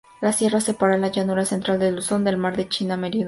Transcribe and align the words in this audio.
La 0.19 0.33
sierra 0.33 0.59
separa 0.61 0.97
la 0.97 1.09
llanura 1.09 1.45
central 1.45 1.77
de 1.77 1.91
Luzón 1.91 2.23
del 2.23 2.35
mar 2.35 2.57
de 2.57 2.67
China 2.67 2.97
Meridional. 2.97 3.19